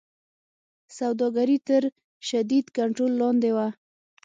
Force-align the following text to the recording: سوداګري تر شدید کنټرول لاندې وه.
سوداګري 0.97 1.57
تر 1.67 1.83
شدید 2.27 2.65
کنټرول 2.77 3.11
لاندې 3.21 3.51
وه. 3.55 3.67